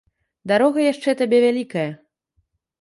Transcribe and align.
Дарога 0.51 0.79
яшчэ 0.93 1.15
табе 1.21 1.43
вялікая. 1.45 1.87